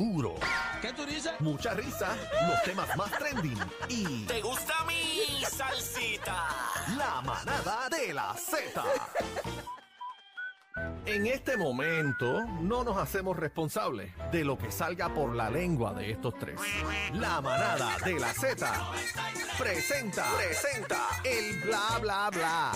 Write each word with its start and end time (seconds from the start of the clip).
duro, 0.00 0.34
¿Qué 0.80 0.92
tú 0.94 1.04
dices? 1.04 1.32
mucha 1.40 1.74
risa, 1.74 2.16
los 2.48 2.62
temas 2.62 2.96
más 2.96 3.10
trending 3.18 3.58
y 3.88 4.24
¿Te 4.24 4.40
gusta 4.40 4.72
mi 4.86 5.44
salsita? 5.44 6.48
la 6.96 7.20
manada 7.20 7.88
de 7.90 8.14
la 8.14 8.34
Z. 8.34 8.82
En 11.04 11.26
este 11.26 11.56
momento 11.58 12.46
no 12.62 12.82
nos 12.82 12.96
hacemos 12.96 13.36
responsables 13.36 14.10
de 14.32 14.42
lo 14.44 14.56
que 14.56 14.70
salga 14.70 15.12
por 15.12 15.34
la 15.34 15.50
lengua 15.50 15.92
de 15.92 16.12
estos 16.12 16.34
tres. 16.38 16.58
La 17.12 17.40
manada 17.42 17.96
de 18.04 18.18
la 18.18 18.32
Z 18.32 18.72
presenta, 19.58 20.24
presenta 20.38 21.06
el 21.24 21.60
bla 21.64 21.98
bla 22.00 22.30
bla. 22.30 22.72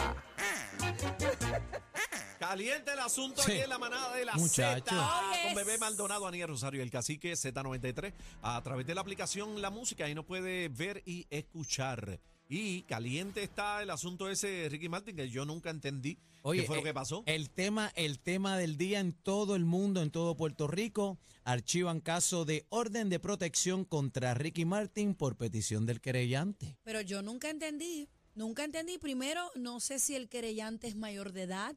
Caliente 2.49 2.93
el 2.93 2.99
asunto 2.99 3.43
Sí. 3.43 3.53
aquí 3.53 3.61
en 3.63 3.71
la 3.71 3.79
manada 3.79 4.15
de 4.15 4.25
la 4.27 4.35
Muchacho. 4.35 4.85
Z. 4.85 4.95
Oh, 4.95 5.33
yes. 5.33 5.45
Con 5.47 5.55
Bebé 5.55 5.79
Maldonado, 5.79 6.27
Aniel 6.27 6.49
Rosario 6.49 6.81
y 6.81 6.83
el 6.83 6.91
cacique 6.91 7.33
Z93. 7.33 8.13
A 8.43 8.63
través 8.63 8.87
de 8.87 8.95
la 8.95 9.01
aplicación 9.01 9.63
La 9.63 9.71
Música, 9.71 10.05
ahí 10.05 10.15
nos 10.15 10.27
puede 10.27 10.69
ver 10.69 11.03
y 11.07 11.27
escuchar. 11.31 12.21
Y 12.47 12.83
caliente 12.83 13.43
está 13.43 13.83
el 13.83 13.89
asunto 13.89 14.29
ese 14.29 14.49
de 14.49 14.69
Ricky 14.69 14.91
Martin, 14.91 15.17
que 15.17 15.31
yo 15.31 15.47
nunca 15.47 15.71
entendí 15.71 16.17
qué 16.53 16.63
fue 16.65 16.77
lo 16.77 16.83
eh, 16.83 16.85
que 16.85 16.93
pasó. 16.93 17.23
El 17.25 17.49
tema, 17.49 17.91
el 17.97 18.21
tema 18.21 18.59
del 18.59 18.77
día 18.77 19.01
en 19.01 19.15
todo 19.15 19.57
el 19.57 19.65
mundo, 19.65 20.03
en 20.03 20.11
todo 20.11 20.37
Puerto 20.37 20.67
Rico, 20.67 21.19
archivan 21.45 22.01
caso 22.01 22.45
de 22.45 22.67
orden 22.69 23.09
de 23.09 23.21
protección 23.21 23.87
contra 23.87 24.35
Ricky 24.35 24.67
Martin 24.67 25.15
por 25.15 25.37
petición 25.39 25.87
del 25.87 26.03
querellante. 26.03 26.77
Pero 26.85 27.01
yo 27.01 27.23
nunca 27.23 27.49
entendí, 27.49 28.11
nunca 28.35 28.65
entendí. 28.65 28.99
Primero, 28.99 29.51
no 29.55 29.81
sé 29.81 29.99
si 29.99 30.15
el 30.15 30.29
querellante 30.29 30.87
es 30.87 30.97
mayor 30.97 31.33
de 31.33 31.43
edad. 31.45 31.77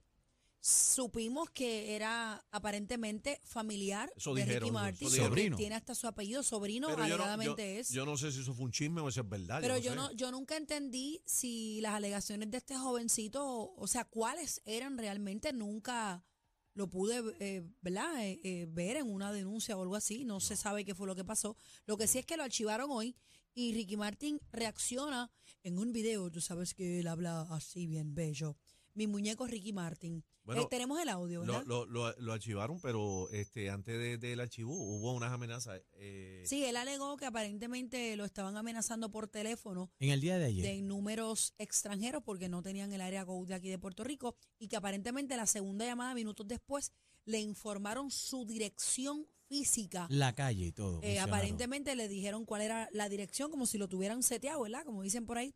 Supimos 0.71 1.49
que 1.51 1.95
era 1.95 2.45
aparentemente 2.51 3.39
familiar 3.45 4.11
Eso 4.17 4.33
de 4.35 4.41
dijeron, 4.41 4.59
Ricky 4.63 4.67
eso 4.69 4.73
Martin. 4.73 5.07
dijeron. 5.07 5.27
Sobrino. 5.29 5.55
Tiene 5.55 5.75
hasta 5.75 5.95
su 5.95 6.07
apellido, 6.07 6.43
sobrino, 6.43 6.87
Pero 6.89 7.03
yo 7.03 7.07
no, 7.07 7.13
alegadamente 7.23 7.73
yo- 7.75 7.79
es. 7.79 7.89
yo 7.89 8.05
no 8.05 8.17
sé 8.17 8.33
si 8.33 8.41
eso 8.41 8.53
fue 8.53 8.65
un 8.65 8.71
chisme 8.73 8.99
o 8.99 9.07
eso 9.07 9.21
es 9.21 9.29
verdad. 9.29 9.59
Pero 9.61 9.77
yo 9.77 9.95
no, 9.95 10.01
no, 10.03 10.09
sé. 10.09 10.15
yo 10.17 10.29
nunca 10.29 10.57
entendí 10.57 11.21
si 11.25 11.79
las 11.79 11.93
alegaciones 11.93 12.51
de 12.51 12.57
este 12.57 12.75
jovencito, 12.77 13.47
o, 13.47 13.81
o 13.81 13.87
sea, 13.87 14.03
cuáles 14.03 14.61
eran 14.65 14.97
realmente, 14.97 15.53
nunca 15.53 16.25
lo 16.73 16.89
pude, 16.89 17.23
eh, 17.39 17.63
¿verdad? 17.81 18.25
Eh, 18.25 18.41
eh, 18.43 18.67
ver 18.69 18.97
en 18.97 19.09
una 19.09 19.31
denuncia 19.31 19.77
o 19.77 19.81
algo 19.83 19.95
así. 19.95 20.25
No, 20.25 20.41
se 20.41 20.57
sabe 20.57 20.83
qué 20.83 20.93
fue 20.93 21.07
lo 21.07 21.15
que 21.15 21.23
pasó. 21.23 21.55
Lo 21.85 21.95
que 21.95 22.07
sí 22.07 22.19
es 22.19 22.25
que 22.25 22.35
lo 22.35 22.43
archivaron 22.43 22.91
hoy 22.91 23.15
y 23.55 23.73
Ricky 23.73 23.95
Martin 23.95 24.41
reacciona 24.51 25.31
en 25.63 25.79
un 25.79 25.91
video. 25.93 26.29
Tú 26.29 26.41
sabes 26.41 26.73
que 26.75 26.99
él 26.99 27.07
habla 27.07 27.43
así 27.51 27.87
bien 27.87 28.13
bello. 28.13 28.57
Mi 28.97 29.05
muñeco 29.05 29.45
Ricky 29.45 29.73
Martin. 29.73 30.23
Bueno, 30.43 30.63
Eh, 30.63 30.67
tenemos 30.71 30.99
el 30.99 31.09
audio, 31.09 31.45
Lo, 31.45 31.53
¿verdad? 31.53 31.67
lo, 31.67 31.85
lo, 31.85 32.11
lo 32.17 32.33
archivaron, 32.33 32.79
pero 32.81 33.29
este 33.29 33.69
antes 33.69 33.95
de- 33.99 34.17
del 34.17 34.39
archivo 34.39 34.73
hubo 34.73 35.13
unas 35.13 35.31
amenazas. 35.31 35.81
eh, 35.93 36.41
Sí, 36.47 36.63
él 36.65 36.75
alegó 36.77 37.15
que 37.15 37.25
aparentemente 37.27 38.15
lo 38.15 38.25
estaban 38.25 38.57
amenazando 38.57 39.11
por 39.11 39.27
teléfono 39.27 39.91
En 39.99 40.09
el 40.09 40.19
día 40.19 40.39
de 40.39 40.45
ayer. 40.45 40.65
de 40.65 40.81
números 40.81 41.53
extranjeros 41.59 42.23
porque 42.23 42.49
no 42.49 42.63
tenían 42.63 42.91
el 42.91 43.01
área 43.01 43.23
code 43.23 43.49
de 43.49 43.53
aquí 43.53 43.69
de 43.69 43.77
Puerto 43.77 44.03
Rico 44.03 44.35
y 44.57 44.67
que 44.67 44.77
aparentemente 44.77 45.37
la 45.37 45.45
segunda 45.45 45.85
llamada 45.85 46.15
minutos 46.15 46.47
después 46.47 46.91
le 47.25 47.39
informaron 47.39 48.09
su 48.09 48.45
dirección 48.45 49.27
física. 49.47 50.07
la 50.09 50.33
calle 50.33 50.65
y 50.67 50.71
todo. 50.71 50.97
Eh, 51.03 51.07
mencionaron. 51.07 51.33
aparentemente 51.35 51.95
le 51.95 52.07
dijeron 52.07 52.45
cuál 52.45 52.61
era 52.63 52.89
la 52.93 53.09
dirección 53.09 53.51
como 53.51 53.67
si 53.67 53.77
lo 53.77 53.87
tuvieran 53.87 54.23
seteado, 54.23 54.61
¿verdad? 54.63 54.83
Como 54.85 55.03
dicen 55.03 55.25
por 55.27 55.37
ahí, 55.37 55.53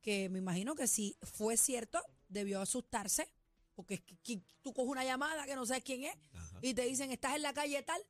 que 0.00 0.28
me 0.28 0.38
imagino 0.38 0.74
que 0.74 0.86
si 0.86 1.16
fue 1.22 1.56
cierto 1.56 1.98
debió 2.34 2.60
asustarse 2.60 3.30
porque 3.74 3.94
es 3.94 4.00
que, 4.02 4.16
que 4.18 4.42
tú 4.62 4.72
coges 4.72 4.90
una 4.90 5.04
llamada 5.04 5.46
que 5.46 5.56
no 5.56 5.66
sabes 5.66 5.82
quién 5.82 6.04
es 6.04 6.14
Ajá. 6.34 6.58
y 6.62 6.74
te 6.74 6.82
dicen 6.82 7.10
estás 7.10 7.34
en 7.36 7.42
la 7.42 7.52
calle 7.52 7.82
tal, 7.82 8.00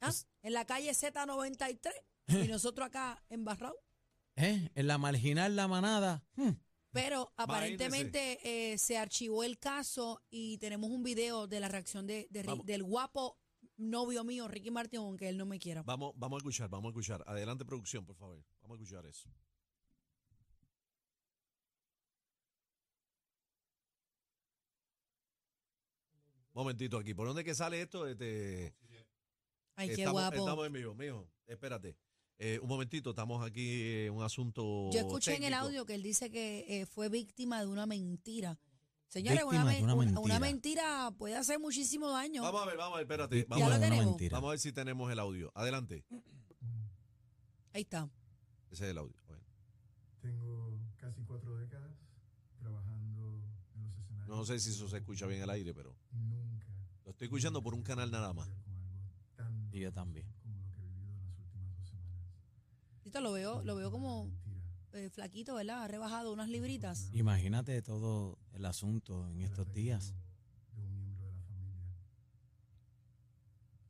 ¿ah? 0.00 0.12
en 0.42 0.52
la 0.52 0.64
calle 0.64 0.90
Z93 0.90 1.92
y 2.44 2.48
nosotros 2.48 2.86
acá 2.86 3.22
en 3.28 3.44
Barrao. 3.44 3.74
¿Eh? 4.36 4.70
En 4.74 4.86
la 4.86 4.96
marginal, 4.98 5.54
la 5.56 5.68
manada. 5.68 6.24
hmm, 6.36 6.50
Pero 6.90 7.32
aparentemente 7.36 8.40
eh, 8.72 8.78
se 8.78 8.96
archivó 8.96 9.44
el 9.44 9.58
caso 9.58 10.22
y 10.30 10.58
tenemos 10.58 10.90
un 10.90 11.02
video 11.02 11.46
de 11.46 11.60
la 11.60 11.68
reacción 11.68 12.06
de, 12.06 12.26
de 12.30 12.42
del 12.64 12.82
guapo 12.82 13.38
novio 13.76 14.24
mío, 14.24 14.48
Ricky 14.48 14.70
Martin, 14.70 15.00
aunque 15.00 15.28
él 15.28 15.36
no 15.36 15.46
me 15.46 15.58
quiera. 15.58 15.82
Vamos, 15.82 16.12
vamos 16.16 16.36
a 16.36 16.38
escuchar, 16.38 16.68
vamos 16.70 16.86
a 16.86 16.90
escuchar. 16.90 17.24
Adelante, 17.26 17.64
producción, 17.64 18.04
por 18.06 18.16
favor. 18.16 18.42
Vamos 18.62 18.78
a 18.78 18.82
escuchar 18.82 19.06
eso. 19.06 19.28
Momentito 26.54 26.98
aquí. 26.98 27.14
¿Por 27.14 27.26
dónde 27.26 27.44
que 27.44 27.54
sale 27.54 27.80
esto? 27.80 28.06
Este, 28.06 28.74
Ay, 29.76 29.88
qué 29.88 29.94
estamos, 29.94 30.20
guapo. 30.20 30.36
Estamos 30.36 30.66
en 30.66 30.72
vivo, 30.72 30.94
mijo. 30.94 31.28
Espérate. 31.46 31.96
Eh, 32.38 32.58
un 32.60 32.68
momentito, 32.68 33.10
estamos 33.10 33.44
aquí 33.46 34.06
en 34.06 34.14
un 34.14 34.22
asunto. 34.22 34.90
Yo 34.92 35.00
escuché 35.00 35.36
en 35.36 35.44
el 35.44 35.54
audio 35.54 35.86
que 35.86 35.94
él 35.94 36.02
dice 36.02 36.30
que 36.30 36.64
eh, 36.68 36.86
fue 36.86 37.08
víctima 37.08 37.60
de 37.60 37.66
una 37.68 37.86
mentira. 37.86 38.58
Señores, 39.06 39.44
una, 39.44 39.64
mentira. 39.64 40.20
una 40.20 40.40
mentira 40.40 41.10
puede 41.18 41.36
hacer 41.36 41.60
muchísimo 41.60 42.10
daño. 42.10 42.42
Vamos 42.42 42.62
a 42.62 42.66
ver, 42.66 42.76
vamos 42.78 42.94
a 42.94 42.96
ver, 42.96 43.04
espérate. 43.04 43.44
Vamos, 43.46 43.68
lo 43.68 43.74
a 43.74 43.78
ver, 43.78 43.78
una 43.78 43.88
tenemos. 43.90 44.12
mentira. 44.12 44.36
vamos 44.38 44.48
a 44.48 44.50
ver 44.52 44.58
si 44.58 44.72
tenemos 44.72 45.12
el 45.12 45.18
audio. 45.18 45.52
Adelante. 45.54 46.04
Ahí 47.74 47.82
está. 47.82 48.08
Ese 48.70 48.84
es 48.86 48.90
el 48.90 48.98
audio. 48.98 49.14
Bueno, 49.26 49.42
Tengo 50.20 50.78
casi 50.96 51.22
cuatro 51.24 51.56
décadas 51.56 51.92
trabajando 52.58 53.42
en 53.74 53.84
los 53.84 53.94
escenarios. 53.98 54.36
no 54.36 54.44
sé 54.46 54.58
si 54.58 54.70
eso 54.70 54.88
se 54.88 54.96
escucha 54.96 55.26
bien 55.26 55.42
al 55.42 55.50
aire, 55.50 55.74
pero 55.74 55.94
lo 56.12 56.41
estoy 57.22 57.36
escuchando 57.36 57.62
por 57.62 57.74
un 57.74 57.82
canal 57.82 58.10
nada 58.10 58.32
más. 58.32 58.50
Y 59.70 59.78
yo 59.78 59.92
también. 59.92 60.26
como 63.04 63.20
lo 63.20 63.30
veo, 63.30 63.62
lo 63.62 63.76
veo 63.76 63.92
como 63.92 64.28
eh, 64.92 65.08
flaquito, 65.08 65.54
¿verdad? 65.54 65.84
Ha 65.84 65.88
rebajado 65.88 66.32
unas 66.32 66.48
libritas. 66.48 67.10
Imagínate 67.12 67.80
todo 67.80 68.38
el 68.54 68.64
asunto 68.64 69.28
en 69.28 69.40
estos 69.42 69.72
días. 69.72 70.14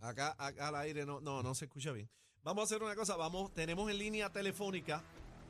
Acá, 0.00 0.34
acá 0.36 0.68
al 0.68 0.76
aire 0.76 1.06
no, 1.06 1.22
no, 1.22 1.42
no 1.42 1.54
se 1.54 1.64
escucha 1.64 1.92
bien. 1.92 2.10
Vamos 2.42 2.62
a 2.62 2.64
hacer 2.64 2.82
una 2.82 2.94
cosa, 2.94 3.16
vamos, 3.16 3.54
tenemos 3.54 3.90
en 3.90 3.96
línea 3.96 4.30
telefónica, 4.30 5.02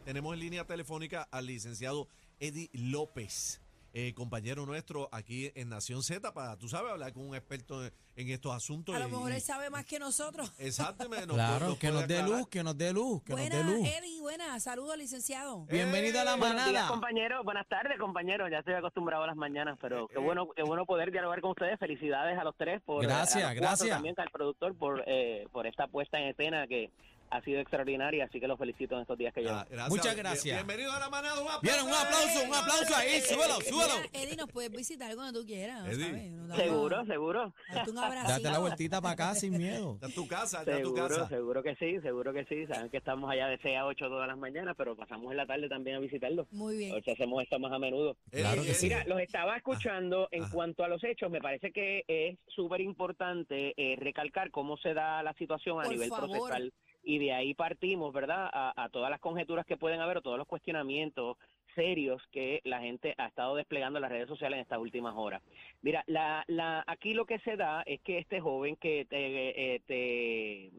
tenemos 0.05 0.35
en 0.35 0.41
línea 0.41 0.65
telefónica 0.67 1.23
al 1.33 1.47
licenciado 1.47 2.07
Eddie 2.39 2.69
López, 2.75 3.62
eh, 3.95 4.15
compañero 4.15 4.65
nuestro 4.67 5.09
aquí 5.13 5.53
en 5.55 5.69
Nación 5.69 6.03
Z, 6.03 6.33
para, 6.33 6.57
tú 6.57 6.69
sabes, 6.69 6.91
hablar 6.93 7.13
con 7.13 7.27
un 7.29 7.35
experto 7.35 7.85
en, 7.85 7.93
en 8.17 8.31
estos 8.31 8.55
asuntos. 8.55 8.95
A 8.95 8.99
lo 9.01 9.09
mejor 9.09 9.31
y- 9.31 9.35
él 9.35 9.41
sabe 9.41 9.69
más 9.71 9.85
que 9.85 9.99
nosotros. 9.99 10.53
Exactamente. 10.59 11.27
nos 11.27 11.37
Claro, 11.37 11.69
nos 11.69 11.79
que 11.79 11.91
nos 11.91 12.07
dé 12.09 12.23
luz, 12.23 12.49
que 12.49 12.63
nos 12.63 12.77
dé 12.79 12.93
luz, 12.93 13.23
que 13.23 13.33
nos 13.33 13.41
Buena, 13.41 13.57
dé 13.59 13.65
luz. 13.65 13.89
Eddie, 13.89 14.21
buena. 14.21 14.59
Saludos, 14.61 14.97
licenciado. 14.97 15.67
Bienvenido 15.67 16.21
a 16.21 16.25
la 16.25 16.37
Buenos 16.37 16.57
días, 16.57 16.67
manada. 16.73 16.89
compañeros. 16.89 17.45
Buenas 17.45 17.69
tardes, 17.69 17.99
compañeros. 17.99 18.49
Ya 18.51 18.59
estoy 18.61 18.75
acostumbrado 18.75 19.25
a 19.25 19.27
las 19.27 19.37
mañanas, 19.37 19.79
pero 19.81 20.09
qué 20.09 20.17
Eh, 20.19 20.23
bueno, 20.23 20.49
qué 20.57 20.63
bueno 20.63 20.87
poder 20.87 21.11
dialogar 21.13 21.41
con 21.41 21.51
ustedes. 21.51 21.79
Felicidades 21.79 22.39
a 22.39 22.45
los 22.45 22.57
tres 22.57 22.81
por 22.83 23.03
Gracias, 23.03 23.37
a 23.37 23.39
los 23.53 23.59
cuatro 23.59 23.61
gracias. 23.63 23.91
También 23.91 24.15
al 24.19 24.31
productor 24.31 24.75
por 24.77 25.03
eh, 25.07 25.47
por 25.53 25.67
esta 25.67 25.87
puesta 25.87 26.19
en 26.19 26.29
escena 26.29 26.67
que 26.67 26.91
ha 27.33 27.41
sido 27.43 27.61
extraordinaria. 27.61 28.25
Así 28.27 28.39
que 28.41 28.47
los 28.47 28.59
felicito 28.59 28.95
en 28.95 29.03
estos 29.03 29.17
días 29.19 29.33
que 29.33 29.41
llevan. 29.41 29.61
Ah, 29.61 29.67
gracias. 29.69 29.89
Muchas 29.91 30.15
Bien- 30.15 30.17
gracias. 30.19 30.57
Bienvenido 30.59 30.93
a 30.93 30.99
la 30.99 31.09
manada. 31.09 31.35
Un 31.41 31.49
aplauso. 31.49 31.61
Vieron, 31.63 31.87
un 31.87 31.95
aplauso, 31.95 32.43
un 32.47 32.55
aplauso 32.55 32.95
ahí, 32.97 33.21
súbelo, 33.23 33.55
súbelo. 33.61 33.95
Eddie, 34.13 34.37
nos 34.37 34.49
puedes 34.51 34.71
visitar 34.71 35.15
cuando 35.15 35.41
tú 35.41 35.47
quieras. 35.47 35.87
Eddie. 35.89 36.05
¿sabes? 36.07 36.31
Nos 36.33 36.49
damos- 36.49 36.63
Seguro, 36.65 37.07
seguro. 37.07 37.55
darte 37.73 37.91
un 37.91 37.99
abracito. 37.99 38.33
Date 38.33 38.51
la 38.51 38.59
vueltita 38.59 39.01
para 39.01 39.13
acá 39.15 39.35
sin 39.35 39.57
miedo. 39.57 39.95
Está 39.95 40.07
en 40.07 40.15
tu 40.15 40.29
casa, 40.29 40.59
está 40.61 40.73
tu 40.73 40.79
Seguro, 40.79 41.09
casa. 41.09 41.29
seguro 41.29 41.63
que 41.63 41.75
sí, 41.77 42.01
seguro 42.01 42.33
que 42.33 42.45
sí. 42.45 42.67
Saben 42.67 42.91
que 42.91 42.99
estamos 42.99 43.31
allá 43.31 43.47
de 43.49 43.59
6 43.63 43.77
a 43.79 43.87
8 43.87 44.09
todas 44.09 44.29
las 44.29 44.37
mañanas, 44.39 44.75
pero 44.77 44.95
pasamos 44.97 45.31
en 45.31 45.37
la 45.39 45.47
tarde 45.47 45.69
también 45.69 45.97
a 45.97 46.01
visitarlos. 46.01 46.47
Muy 46.53 46.77
bien. 46.77 46.95
hacemos 47.07 47.43
esto 47.43 47.59
más 47.59 47.73
a 47.73 47.79
menudo. 47.79 48.17
Claro 48.31 48.61
Eddie, 48.63 48.69
que 48.69 48.75
sí. 48.75 48.87
Mira, 48.87 49.05
los 49.07 49.21
estaba 49.21 49.57
escuchando 49.57 50.29
en 50.31 50.45
ajá. 50.45 50.53
cuanto 50.53 50.85
a 50.85 50.89
los 50.89 51.03
hechos. 51.03 51.31
Me 51.31 51.41
parece 51.41 51.73
que 51.73 52.05
es 52.09 52.39
súper 52.55 52.81
importante 52.81 53.75
eh, 53.77 53.97
recalcar 53.99 54.51
cómo 54.51 54.77
se 54.77 54.95
da 54.95 55.23
la 55.23 55.33
situación 55.35 55.79
a 55.81 55.85
Por 55.85 55.93
nivel 55.93 56.09
favor. 56.09 56.29
procesal 56.31 56.73
y 57.03 57.19
de 57.19 57.33
ahí 57.33 57.55
partimos, 57.55 58.13
¿verdad? 58.13 58.49
A, 58.53 58.85
a 58.85 58.89
todas 58.89 59.11
las 59.11 59.21
conjeturas 59.21 59.67
que 59.67 59.77
pueden 59.77 60.01
haber 60.01 60.19
o 60.19 60.23
todos 60.23 60.39
los 60.39 60.47
cuestionamientos 60.47 61.37
serios 61.75 62.23
que 62.31 62.61
la 62.65 62.81
gente 62.81 63.15
ha 63.19 63.27
estado 63.27 63.57
desplegando 63.57 63.99
en 63.99 64.03
las 64.03 64.11
redes 64.11 64.29
sociales 64.29 64.57
en 64.59 64.63
estas 64.63 64.79
últimas 64.79 65.15
horas. 65.17 65.43
Mira, 65.81 66.05
la, 66.07 66.45
la, 66.47 66.85
aquí 66.87 67.15
lo 67.15 67.27
que 67.27 67.39
se 67.41 67.57
da 67.57 67.83
es 67.87 68.01
que 68.03 68.19
este 68.19 68.41
joven 68.41 68.77
que 68.77 69.07
te, 69.07 69.75
eh, 69.75 69.81
te 69.87 70.71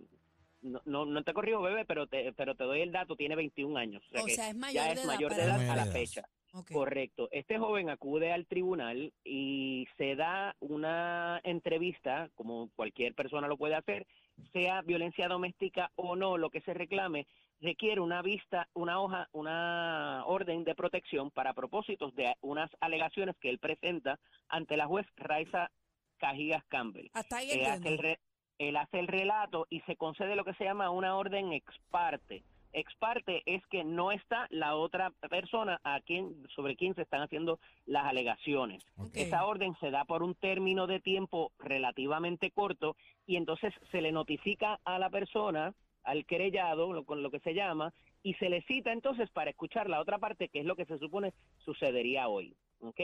no, 0.61 0.81
no, 0.85 1.05
no 1.05 1.23
te 1.23 1.33
corrijo, 1.33 1.61
bebé, 1.61 1.85
pero 1.85 2.07
te, 2.07 2.31
pero 2.33 2.55
te 2.55 2.63
doy 2.63 2.81
el 2.81 2.91
dato, 2.91 3.15
tiene 3.15 3.35
21 3.35 3.77
años. 3.77 4.03
O 4.13 4.25
que 4.25 4.31
sea, 4.33 4.49
es 4.49 4.55
mayor 4.55 4.75
ya 4.75 4.85
de 4.85 4.93
es 4.93 4.99
edad 4.99 5.07
mayor 5.07 5.35
de 5.35 5.43
edad 5.43 5.69
a 5.69 5.75
la 5.75 5.83
edad. 5.83 5.91
fecha. 5.91 6.23
Correcto. 6.71 7.29
Este 7.31 7.57
joven 7.57 7.89
acude 7.89 8.31
al 8.31 8.45
tribunal 8.45 9.11
y 9.23 9.87
se 9.97 10.15
da 10.15 10.55
una 10.59 11.41
entrevista, 11.43 12.29
como 12.35 12.69
cualquier 12.75 13.15
persona 13.15 13.47
lo 13.47 13.57
puede 13.57 13.73
hacer, 13.73 14.05
sea 14.51 14.81
violencia 14.81 15.27
doméstica 15.27 15.91
o 15.95 16.15
no, 16.15 16.37
lo 16.37 16.49
que 16.49 16.61
se 16.61 16.73
reclame, 16.73 17.27
requiere 17.61 18.01
una 18.01 18.21
vista, 18.21 18.67
una 18.73 18.99
hoja, 18.99 19.29
una 19.31 20.23
orden 20.25 20.63
de 20.63 20.75
protección 20.75 21.31
para 21.31 21.53
propósitos 21.53 22.13
de 22.15 22.35
unas 22.41 22.69
alegaciones 22.81 23.35
que 23.39 23.49
él 23.49 23.59
presenta 23.59 24.19
ante 24.49 24.75
la 24.77 24.85
juez 24.87 25.07
Raiza 25.15 25.71
Cajigas 26.17 26.63
Campbell. 26.65 27.09
Hasta 27.13 27.37
ahí 27.37 27.47
que 27.47 27.65
hace 27.65 27.69
el 27.69 27.75
entiendo. 27.95 28.01
re- 28.01 28.19
él 28.59 28.77
hace 28.77 28.99
el 28.99 29.07
relato 29.07 29.65
y 29.69 29.79
se 29.81 29.95
concede 29.95 30.35
lo 30.35 30.45
que 30.45 30.53
se 30.53 30.63
llama 30.63 30.89
una 30.89 31.15
orden 31.17 31.53
ex 31.53 31.73
parte. 31.89 32.43
Ex 32.73 32.93
parte 32.95 33.43
es 33.45 33.65
que 33.67 33.83
no 33.83 34.11
está 34.11 34.47
la 34.49 34.75
otra 34.75 35.11
persona 35.29 35.79
a 35.83 35.99
quien, 36.01 36.47
sobre 36.55 36.75
quien 36.75 36.95
se 36.95 37.03
están 37.03 37.21
haciendo 37.21 37.59
las 37.85 38.05
alegaciones. 38.05 38.83
Esa 39.13 39.45
orden 39.45 39.75
se 39.79 39.91
da 39.91 40.05
por 40.05 40.23
un 40.23 40.33
término 40.35 40.87
de 40.87 40.99
tiempo 40.99 41.51
relativamente 41.59 42.51
corto 42.51 42.95
y 43.27 43.35
entonces 43.35 43.73
se 43.91 44.01
le 44.01 44.11
notifica 44.11 44.79
a 44.85 44.97
la 44.99 45.09
persona, 45.09 45.73
al 46.03 46.25
querellado, 46.25 46.91
lo- 46.93 47.05
con 47.05 47.21
lo 47.23 47.29
que 47.31 47.39
se 47.39 47.53
llama, 47.53 47.93
y 48.23 48.33
se 48.35 48.49
le 48.49 48.61
cita 48.63 48.91
entonces 48.91 49.29
para 49.29 49.51
escuchar 49.51 49.89
la 49.89 49.99
otra 50.01 50.17
parte, 50.17 50.49
que 50.49 50.59
es 50.59 50.65
lo 50.65 50.75
que 50.75 50.85
se 50.85 50.97
supone 50.97 51.33
sucedería 51.59 52.27
hoy. 52.27 52.55
¿ok? 52.81 52.99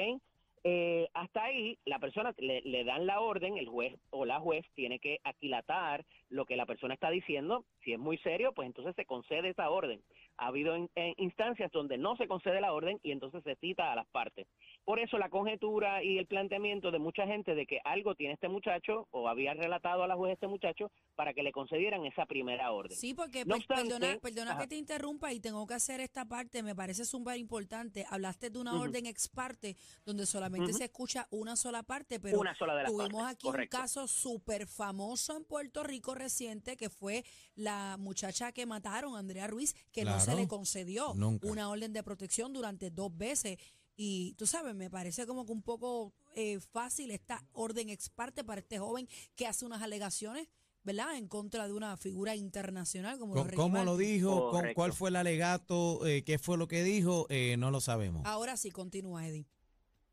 Eh, 0.64 1.08
hasta 1.14 1.44
ahí, 1.46 1.78
la 1.86 2.00
persona 2.00 2.34
le, 2.38 2.62
le 2.62 2.84
dan 2.84 3.06
la 3.06 3.22
orden, 3.22 3.58
el 3.58 3.68
juez 3.70 3.96
o 4.10 4.26
la 4.26 4.40
juez 4.40 4.66
tiene 4.76 5.00
que 5.00 5.20
aquilatar 5.24 6.06
lo 6.30 6.46
que 6.46 6.56
la 6.58 6.66
persona 6.66 6.94
está 6.94 7.10
diciendo. 7.10 7.66
Si 7.84 7.94
es 7.94 8.00
muy 8.00 8.18
serio, 8.18 8.54
pues 8.54 8.66
entonces 8.68 8.96
se 8.96 9.06
concede 9.06 9.50
esa 9.50 9.70
orden. 9.70 10.02
Ha 10.38 10.48
habido 10.48 10.76
in- 10.76 10.90
en 10.96 11.14
instancias 11.18 11.72
donde 11.72 11.98
no 11.98 12.16
se 12.18 12.28
concede 12.28 12.62
la 12.62 12.74
orden 12.74 13.00
y 13.04 13.12
entonces 13.12 13.44
se 13.44 13.56
cita 13.56 13.92
a 13.92 13.96
las 13.96 14.08
partes. 14.08 14.48
Por 14.90 15.00
eso 15.00 15.20
la 15.20 15.30
conjetura 15.30 16.04
y 16.04 16.18
el 16.18 16.26
planteamiento 16.26 16.90
de 16.90 16.98
mucha 16.98 17.28
gente 17.28 17.54
de 17.54 17.68
que 17.68 17.80
algo 17.84 18.16
tiene 18.16 18.34
este 18.34 18.48
muchacho 18.50 19.08
o 19.12 19.28
había 19.28 19.54
relatado 19.54 20.02
a 20.02 20.08
la 20.08 20.16
juez 20.16 20.34
este 20.34 20.48
muchacho 20.48 20.90
para 21.16 21.32
que 21.36 21.44
le 21.44 21.52
concedieran 21.52 22.08
esa 22.08 22.26
primera 22.26 22.72
orden. 22.72 22.98
Sí, 22.98 23.14
porque 23.14 23.46
No 23.46 23.54
per- 23.54 23.58
obstante, 23.58 23.94
perdona, 23.94 24.20
perdona 24.20 24.58
que 24.58 24.66
te 24.66 24.78
interrumpa 24.78 25.32
y 25.32 25.40
tengo 25.40 25.68
que 25.68 25.76
hacer 25.76 26.00
esta 26.00 26.26
parte, 26.26 26.64
me 26.64 26.74
parece 26.74 27.06
súper 27.06 27.38
importante. 27.38 28.04
Hablaste 28.10 28.50
de 28.50 28.58
una 28.58 28.82
orden 28.82 29.06
ex 29.06 29.30
parte 29.30 29.78
donde 30.06 30.26
solamente 30.26 30.74
se 30.74 30.86
escucha 30.86 31.28
una 31.30 31.56
sola 31.56 31.84
parte, 31.84 32.20
pero 32.20 32.40
Una 32.40 32.56
sola 32.56 32.74
de 32.76 32.82
las 32.82 32.92
tuvimos 32.92 33.22
partes, 33.22 33.36
aquí 33.36 33.46
correcto. 33.48 33.78
un 33.78 33.82
caso 33.84 34.08
súper 34.08 34.66
famoso 34.66 35.38
en 35.38 35.44
Puerto 35.46 35.84
Rico 35.84 36.16
reciente 36.16 36.76
que 36.78 36.90
fue 36.90 37.24
la 37.54 37.96
muchacha 38.00 38.52
que 38.54 38.66
mataron, 38.66 39.16
Andrea 39.16 39.46
Ruiz, 39.46 39.76
que 39.92 40.04
no 40.04 40.20
se 40.20 40.34
le 40.34 40.48
concedió 40.48 41.14
Nunca. 41.14 41.48
una 41.48 41.70
orden 41.70 41.94
de 41.94 42.02
protección 42.02 42.54
durante 42.54 42.90
dos 42.90 43.16
veces. 43.16 43.60
Y 44.02 44.34
tú 44.36 44.48
sabes, 44.48 44.74
me 44.76 44.90
parece 44.90 45.28
como 45.28 45.46
que 45.46 45.52
un 45.52 45.62
poco 45.62 46.14
eh, 46.34 46.62
fácil 46.72 47.12
esta 47.12 47.44
orden 47.52 47.90
ex 47.90 48.10
parte 48.10 48.46
para 48.46 48.62
este 48.62 48.80
joven 48.80 49.10
que 49.36 49.46
hace 49.46 49.66
unas 49.66 49.82
alegaciones, 49.82 50.48
¿verdad? 50.86 51.18
En 51.18 51.28
contra 51.28 51.68
de 51.68 51.74
una 51.74 51.98
figura 51.98 52.34
internacional 52.34 53.20
como 53.20 53.36
lo 53.36 53.42
¿Cómo, 53.44 53.56
cómo 53.58 53.84
lo 53.84 53.98
dijo? 53.98 54.40
¿Con- 54.40 54.52
Correcto. 54.52 54.76
¿Cuál 54.76 54.94
fue 54.94 55.10
el 55.10 55.18
alegato? 55.18 56.06
Eh, 56.08 56.24
¿Qué 56.24 56.40
fue 56.40 56.58
lo 56.58 56.70
que 56.70 56.82
dijo? 56.82 57.26
Eh, 57.30 57.58
no 57.60 57.72
lo 57.72 57.82
sabemos. 57.82 58.26
Ahora 58.26 58.56
sí, 58.56 58.72
continúa, 58.72 59.28
Eddie. 59.28 59.46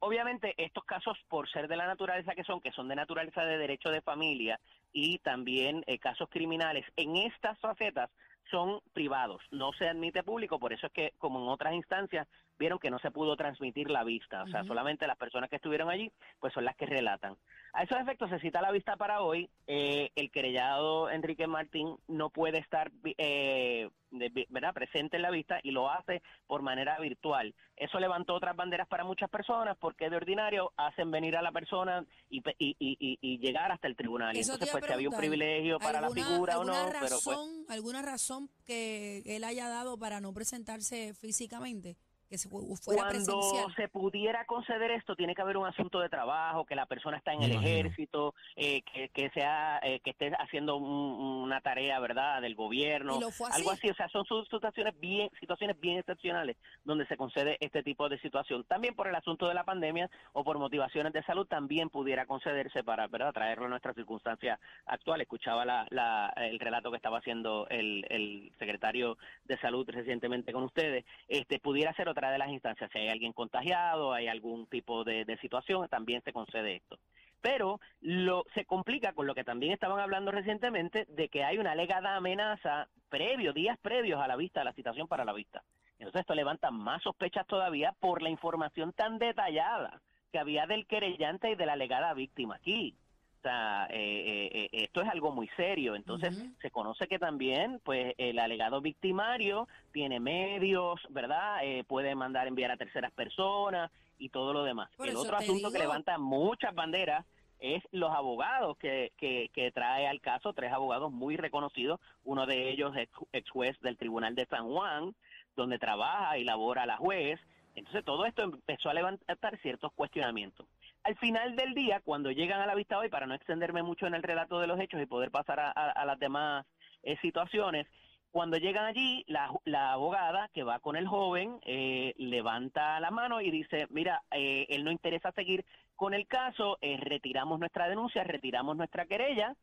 Obviamente 0.00 0.54
estos 0.58 0.82
casos, 0.84 1.16
por 1.28 1.48
ser 1.48 1.68
de 1.68 1.76
la 1.76 1.86
naturaleza 1.86 2.34
que 2.34 2.42
son, 2.42 2.60
que 2.60 2.72
son 2.72 2.88
de 2.88 2.96
naturaleza 2.96 3.42
de 3.42 3.56
derecho 3.56 3.90
de 3.90 4.02
familia 4.02 4.58
y 4.92 5.18
también 5.20 5.84
eh, 5.86 6.00
casos 6.00 6.28
criminales, 6.28 6.84
en 6.96 7.14
estas 7.18 7.56
facetas 7.60 8.10
son 8.50 8.80
privados, 8.92 9.42
no 9.52 9.72
se 9.72 9.88
admite 9.88 10.22
público, 10.22 10.58
por 10.60 10.72
eso 10.72 10.86
es 10.86 10.92
que 10.92 11.12
como 11.18 11.40
en 11.40 11.48
otras 11.48 11.72
instancias 11.74 12.28
vieron 12.58 12.78
que 12.78 12.90
no 12.90 12.98
se 12.98 13.10
pudo 13.10 13.36
transmitir 13.36 13.90
la 13.90 14.04
vista, 14.04 14.42
o 14.42 14.48
sea, 14.48 14.64
solamente 14.64 15.06
las 15.06 15.16
personas 15.16 15.50
que 15.50 15.56
estuvieron 15.56 15.90
allí, 15.90 16.10
pues 16.40 16.52
son 16.52 16.64
las 16.64 16.76
que 16.76 16.86
relatan. 16.86 17.36
A 17.72 17.82
esos 17.82 17.98
efectos 18.00 18.30
se 18.30 18.38
cita 18.40 18.62
la 18.62 18.72
vista 18.72 18.96
para 18.96 19.20
hoy, 19.20 19.50
eh, 19.66 20.10
el 20.16 20.30
querellado 20.30 21.10
Enrique 21.10 21.46
Martín 21.46 21.96
no 22.08 22.30
puede 22.30 22.58
estar 22.58 22.90
eh, 23.18 23.90
de- 24.10 24.46
¿verdad? 24.48 24.72
presente 24.72 25.16
en 25.16 25.22
la 25.22 25.30
vista 25.30 25.60
y 25.62 25.72
lo 25.72 25.90
hace 25.90 26.22
por 26.46 26.62
manera 26.62 26.98
virtual. 26.98 27.54
Eso 27.76 28.00
levantó 28.00 28.34
otras 28.34 28.56
banderas 28.56 28.88
para 28.88 29.04
muchas 29.04 29.28
personas 29.28 29.76
porque 29.78 30.08
de 30.08 30.16
ordinario 30.16 30.72
hacen 30.78 31.10
venir 31.10 31.36
a 31.36 31.42
la 31.42 31.52
persona 31.52 32.06
y, 32.30 32.38
y, 32.58 32.76
y- 32.78 32.96
y- 32.98 33.18
y 33.20 33.38
llegar 33.38 33.70
hasta 33.72 33.88
el 33.88 33.96
tribunal. 33.96 34.34
Y 34.34 34.40
Eso 34.40 34.54
entonces, 34.54 34.72
pues, 34.72 34.86
si 34.86 34.92
había 34.94 35.10
un 35.10 35.16
privilegio 35.16 35.78
para 35.78 36.00
la 36.00 36.06
¿Alguna- 36.06 36.26
figura 36.26 36.58
o 36.58 36.64
no, 36.64 36.72
pero 37.00 37.16
pues, 37.22 37.38
¿Alguna 37.68 38.00
razón 38.00 38.48
que 38.64 39.22
él 39.26 39.44
haya 39.44 39.68
dado 39.68 39.98
para 39.98 40.20
no 40.20 40.32
presentarse 40.32 41.12
físicamente? 41.12 41.96
Que 42.28 42.38
se 42.38 42.48
fu- 42.48 42.74
fuera 42.76 43.02
Cuando 43.04 43.38
presencial. 43.38 43.74
se 43.76 43.88
pudiera 43.88 44.44
conceder 44.46 44.90
esto, 44.90 45.14
tiene 45.14 45.34
que 45.34 45.42
haber 45.42 45.56
un 45.56 45.66
asunto 45.66 46.00
de 46.00 46.08
trabajo, 46.08 46.64
que 46.64 46.74
la 46.74 46.86
persona 46.86 47.16
está 47.16 47.32
en 47.32 47.42
el 47.42 47.52
imagino. 47.52 47.70
ejército, 47.70 48.34
eh, 48.56 48.82
que, 48.82 49.08
que 49.10 49.30
sea, 49.30 49.78
eh, 49.84 50.00
que 50.00 50.10
esté 50.10 50.32
haciendo 50.36 50.74
un- 50.76 51.44
una 51.44 51.60
tarea, 51.60 52.00
¿verdad?, 52.00 52.42
del 52.42 52.56
gobierno, 52.56 53.16
Y 53.16 53.20
lo 53.20 53.30
fue 53.30 53.48
así. 53.48 53.60
algo 53.60 53.70
así. 53.70 53.88
O 53.90 53.94
sea, 53.94 54.08
son 54.08 54.24
situaciones 54.50 54.98
bien, 54.98 55.30
situaciones 55.38 55.78
bien 55.78 55.98
excepcionales 55.98 56.56
donde 56.84 57.06
se 57.06 57.16
concede 57.16 57.58
este 57.60 57.84
tipo 57.84 58.08
de 58.08 58.18
situación. 58.18 58.64
También 58.64 58.96
por 58.96 59.06
el 59.06 59.14
asunto 59.14 59.46
de 59.46 59.54
la 59.54 59.62
pandemia 59.62 60.10
o 60.32 60.42
por 60.42 60.58
motivaciones 60.58 61.12
de 61.12 61.22
salud 61.22 61.46
también 61.46 61.90
pudiera 61.90 62.26
concederse 62.26 62.82
para, 62.82 63.06
¿verdad?, 63.06 63.32
traerlo 63.32 63.66
a 63.66 63.68
nuestra 63.68 63.94
circunstancia 63.94 64.58
actual. 64.86 65.20
Escuchaba 65.20 65.64
la, 65.64 65.86
la- 65.90 66.32
el 66.38 66.58
relato 66.58 66.90
que 66.90 66.96
estaba 66.96 67.18
haciendo 67.18 67.68
el, 67.70 68.04
el 68.08 68.52
secretario 68.58 69.16
de 69.44 69.56
salud 69.58 69.88
recientemente 69.88 70.52
con 70.52 70.64
ustedes. 70.64 71.04
Este 71.28 71.60
pudiera 71.60 71.94
ser 71.94 72.08
otra 72.16 72.30
de 72.30 72.38
las 72.38 72.48
instancias. 72.48 72.90
Si 72.90 72.98
hay 72.98 73.08
alguien 73.08 73.32
contagiado, 73.32 74.12
hay 74.12 74.28
algún 74.28 74.66
tipo 74.66 75.04
de, 75.04 75.24
de 75.24 75.36
situación, 75.38 75.86
también 75.88 76.22
se 76.22 76.32
concede 76.32 76.76
esto. 76.76 76.98
Pero 77.42 77.78
lo 78.00 78.44
se 78.54 78.64
complica 78.64 79.12
con 79.12 79.26
lo 79.26 79.34
que 79.34 79.44
también 79.44 79.72
estaban 79.72 80.00
hablando 80.00 80.30
recientemente 80.32 81.04
de 81.08 81.28
que 81.28 81.44
hay 81.44 81.58
una 81.58 81.72
alegada 81.72 82.16
amenaza 82.16 82.88
previo, 83.10 83.52
días 83.52 83.78
previos 83.78 84.20
a 84.20 84.26
la 84.26 84.36
vista, 84.36 84.62
a 84.62 84.64
la 84.64 84.72
citación 84.72 85.06
para 85.06 85.24
la 85.24 85.34
vista. 85.34 85.62
Entonces 85.98 86.20
esto 86.20 86.34
levanta 86.34 86.70
más 86.70 87.02
sospechas 87.02 87.46
todavía 87.46 87.92
por 88.00 88.22
la 88.22 88.30
información 88.30 88.92
tan 88.92 89.18
detallada 89.18 90.00
que 90.32 90.38
había 90.38 90.66
del 90.66 90.86
querellante 90.86 91.50
y 91.50 91.54
de 91.54 91.66
la 91.66 91.74
alegada 91.74 92.14
víctima 92.14 92.56
aquí. 92.56 92.96
O 93.38 93.42
sea, 93.42 93.86
eh, 93.90 93.94
eh, 93.94 94.50
eh, 94.52 94.68
esto 94.84 95.02
es 95.02 95.08
algo 95.08 95.30
muy 95.30 95.48
serio. 95.56 95.94
Entonces, 95.94 96.36
se 96.60 96.70
conoce 96.70 97.06
que 97.06 97.18
también, 97.18 97.80
pues, 97.84 98.14
el 98.18 98.38
alegado 98.38 98.80
victimario 98.80 99.68
tiene 99.92 100.18
medios, 100.18 101.00
¿verdad? 101.10 101.58
Eh, 101.62 101.84
puede 101.84 102.14
mandar 102.14 102.48
enviar 102.48 102.70
a 102.72 102.76
terceras 102.76 103.12
personas 103.12 103.90
y 104.18 104.30
todo 104.30 104.52
lo 104.52 104.64
demás. 104.64 104.90
Por 104.96 105.08
el 105.08 105.16
otro 105.16 105.36
asunto 105.36 105.70
que 105.70 105.78
levanta 105.78 106.18
muchas 106.18 106.74
banderas 106.74 107.24
es 107.58 107.82
los 107.92 108.10
abogados 108.10 108.76
que, 108.78 109.12
que, 109.16 109.50
que 109.54 109.70
trae 109.70 110.06
al 110.06 110.20
caso, 110.20 110.52
tres 110.52 110.72
abogados 110.72 111.10
muy 111.10 111.36
reconocidos, 111.36 112.00
uno 112.24 112.46
de 112.46 112.70
ellos 112.70 112.94
es 112.96 113.08
ex 113.32 113.48
juez 113.50 113.80
del 113.80 113.96
Tribunal 113.96 114.34
de 114.34 114.46
San 114.46 114.68
Juan, 114.68 115.14
donde 115.56 115.78
trabaja 115.78 116.36
y 116.36 116.44
labora 116.44 116.84
la 116.84 116.96
juez. 116.96 117.40
Entonces 117.74 118.04
todo 118.04 118.24
esto 118.26 118.42
empezó 118.42 118.88
a 118.88 118.94
levantar 118.94 119.58
ciertos 119.60 119.92
cuestionamientos. 119.92 120.66
Al 121.06 121.14
final 121.18 121.54
del 121.54 121.72
día, 121.72 122.00
cuando 122.00 122.32
llegan 122.32 122.60
a 122.60 122.66
la 122.66 122.74
vista 122.74 122.98
hoy, 122.98 123.08
para 123.08 123.26
no 123.28 123.34
extenderme 123.34 123.84
mucho 123.84 124.08
en 124.08 124.14
el 124.14 124.24
relato 124.24 124.58
de 124.58 124.66
los 124.66 124.80
hechos 124.80 125.00
y 125.00 125.06
poder 125.06 125.30
pasar 125.30 125.60
a, 125.60 125.70
a- 125.70 125.90
a 125.92 126.04
las 126.04 126.18
demás 126.18 126.66
eh, 127.04 127.16
situaciones, 127.22 127.86
cuando 128.32 128.56
llegan 128.56 128.86
allí, 128.86 129.22
la, 129.28 129.52
la 129.64 129.92
abogada 129.92 130.48
que 130.52 130.64
va 130.64 130.80
con 130.80 130.96
el 130.96 131.06
joven 131.06 131.60
eh, 131.64 132.12
levanta 132.16 132.98
la 132.98 133.12
mano 133.12 133.40
y 133.40 133.52
dice, 133.52 133.86
mira, 133.90 134.24
eh, 134.32 134.66
él 134.68 134.82
no 134.82 134.90
interesa 134.90 135.30
seguir 135.30 135.64
con 135.94 136.12
el 136.12 136.26
caso, 136.26 136.76
eh, 136.80 136.96
retiramos 136.96 137.60
nuestra 137.60 137.88
denuncia, 137.88 138.24
retiramos 138.24 138.76
nuestra 138.76 139.06
querella, 139.06 139.54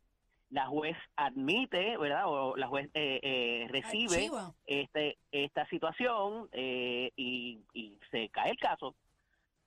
la 0.50 0.68
juez 0.68 0.96
admite, 1.18 1.98
¿verdad? 1.98 2.24
O 2.28 2.56
la 2.56 2.68
juez 2.68 2.90
eh, 2.94 3.20
eh, 3.22 3.68
recibe 3.70 4.30
este, 4.66 5.18
esta 5.34 5.68
situación 5.68 6.48
eh, 6.54 7.12
y, 7.18 7.60
y 7.74 7.98
se 8.12 8.30
cae 8.30 8.52
el 8.52 8.58
caso. 8.58 8.96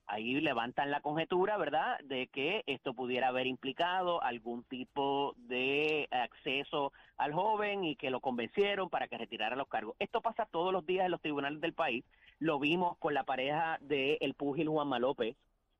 Ahí 0.08 0.40
levantan 0.40 0.90
la 0.92 1.00
conjetura, 1.00 1.56
¿verdad?, 1.56 1.98
de 2.04 2.28
que 2.28 2.62
esto 2.66 2.94
pudiera 2.94 3.28
haber 3.28 3.46
implicado 3.48 4.22
algún 4.22 4.62
tipo 4.64 5.34
de 5.36 6.06
acceso 6.12 6.92
al 7.16 7.32
joven 7.32 7.82
y 7.84 7.96
que 7.96 8.10
lo 8.10 8.20
convencieron 8.20 8.88
para 8.88 9.08
que 9.08 9.18
retirara 9.18 9.56
los 9.56 9.66
cargos. 9.66 9.96
Esto 9.98 10.20
pasa 10.20 10.46
todos 10.46 10.72
los 10.72 10.86
días 10.86 11.06
en 11.06 11.10
los 11.10 11.20
tribunales 11.20 11.60
del 11.60 11.72
país. 11.72 12.04
Lo 12.38 12.60
vimos 12.60 12.96
con 12.98 13.14
la 13.14 13.24
pareja 13.24 13.78
del 13.80 14.16
el 14.20 14.34
púgil 14.34 14.68
Juanma 14.68 15.00
López, 15.00 15.36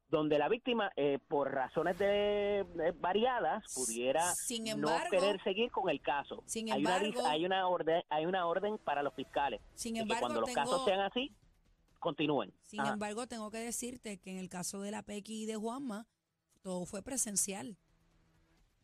donde 0.08 0.38
la 0.38 0.48
víctima, 0.48 0.90
eh, 0.96 1.18
por 1.28 1.52
razones 1.52 1.96
de, 1.98 2.64
de 2.74 2.92
variadas, 2.92 3.64
pudiera 3.74 4.22
Sin 4.34 4.64
no 4.64 4.72
embargo- 4.88 5.10
querer 5.10 5.40
seguir 5.44 5.70
con 5.70 5.88
el 5.88 6.00
caso. 6.00 6.42
Sin 6.46 6.72
hay, 6.72 6.80
una, 6.84 6.96
embargo- 6.96 7.26
hay 7.28 7.44
una 7.44 7.68
orden, 7.68 8.02
hay 8.08 8.26
una 8.26 8.46
orden 8.46 8.78
para 8.78 9.02
los 9.04 9.14
fiscales 9.14 9.60
Sin 9.74 9.94
de 9.94 9.98
que 9.98 10.02
embargo, 10.02 10.20
cuando 10.22 10.40
los 10.40 10.52
tengo- 10.52 10.62
casos 10.62 10.84
sean 10.84 11.00
así, 11.00 11.32
continúen. 12.06 12.54
Sin 12.62 12.80
Ajá. 12.80 12.92
embargo, 12.92 13.26
tengo 13.26 13.50
que 13.50 13.58
decirte 13.58 14.18
que 14.18 14.30
en 14.30 14.38
el 14.38 14.48
caso 14.48 14.80
de 14.80 14.92
la 14.92 15.02
Pequi 15.02 15.42
y 15.42 15.46
de 15.46 15.56
Juanma, 15.56 16.06
todo 16.62 16.86
fue 16.86 17.02
presencial. 17.02 17.76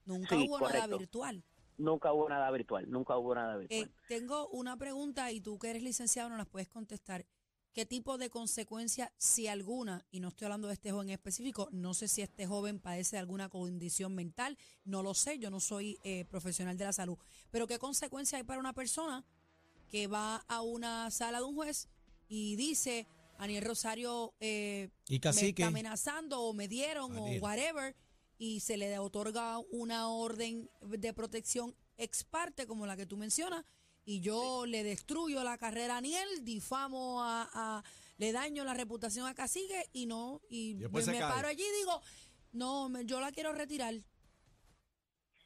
Nunca 0.04 0.36
Sí, 0.36 0.46
hubo 0.48 0.58
nada 0.58 0.88
virtual. 0.88 1.44
Nunca 1.78 2.12
hubo 2.12 2.28
nada 2.28 2.50
virtual, 2.50 2.90
nunca 2.90 3.16
hubo 3.16 3.32
nada 3.34 3.56
virtual. 3.56 3.84
Eh, 3.84 3.90
tengo 4.08 4.48
una 4.48 4.76
pregunta 4.76 5.30
y 5.30 5.40
tú 5.40 5.56
que 5.60 5.70
eres 5.70 5.84
licenciado 5.84 6.30
no 6.30 6.36
las 6.36 6.48
puedes 6.48 6.68
contestar. 6.68 7.24
¿Qué 7.72 7.86
tipo 7.86 8.18
de 8.18 8.28
consecuencia, 8.28 9.12
si 9.18 9.46
alguna, 9.46 10.04
y 10.10 10.18
no 10.18 10.28
estoy 10.28 10.46
hablando 10.46 10.66
de 10.66 10.74
este 10.74 10.90
joven 10.90 11.08
en 11.08 11.14
específico, 11.14 11.68
no 11.70 11.94
sé 11.94 12.08
si 12.08 12.22
este 12.22 12.46
joven 12.46 12.80
padece 12.80 13.16
de 13.16 13.20
alguna 13.20 13.48
condición 13.48 14.14
mental, 14.16 14.58
no 14.84 15.02
lo 15.02 15.14
sé, 15.14 15.38
yo 15.38 15.48
no 15.48 15.60
soy 15.60 15.98
eh, 16.02 16.24
profesional 16.24 16.76
de 16.76 16.84
la 16.84 16.92
salud, 16.92 17.16
pero 17.52 17.66
qué 17.68 17.78
consecuencia 17.78 18.36
hay 18.36 18.44
para 18.44 18.60
una 18.60 18.72
persona 18.72 19.24
que 19.88 20.08
va 20.08 20.44
a 20.48 20.60
una 20.60 21.10
sala 21.10 21.38
de 21.38 21.44
un 21.44 21.54
juez 21.54 21.88
y 22.34 22.56
dice, 22.56 23.06
Aniel 23.36 23.62
Rosario 23.62 24.32
eh, 24.40 24.88
Y 25.06 25.18
me 25.18 25.18
está 25.18 25.66
amenazando 25.66 26.40
o 26.40 26.54
me 26.54 26.66
dieron 26.66 27.14
Aniel. 27.14 27.40
o 27.42 27.44
whatever, 27.44 27.94
y 28.38 28.60
se 28.60 28.78
le 28.78 28.98
otorga 28.98 29.58
una 29.70 30.08
orden 30.08 30.70
de 30.80 31.12
protección 31.12 31.76
ex 31.98 32.24
parte 32.24 32.66
como 32.66 32.86
la 32.86 32.96
que 32.96 33.04
tú 33.04 33.18
mencionas 33.18 33.66
y 34.06 34.20
yo 34.20 34.64
le 34.64 34.82
destruyo 34.82 35.44
la 35.44 35.58
carrera 35.58 35.96
a 35.96 35.98
Aniel, 35.98 36.26
difamo 36.42 37.22
a, 37.22 37.50
a- 37.52 37.84
le 38.16 38.32
daño 38.32 38.64
la 38.64 38.72
reputación 38.72 39.26
a 39.26 39.34
Cacique 39.34 39.90
y 39.92 40.06
no 40.06 40.40
y, 40.48 40.74
me, 40.74 40.88
me 41.12 41.18
paro 41.34 41.48
allí 41.48 41.62
y 41.62 41.78
digo, 41.80 42.00
no, 42.52 42.88
me- 42.88 43.04
yo 43.04 43.20
la 43.20 43.30
quiero 43.30 43.52
retirar. 43.52 43.94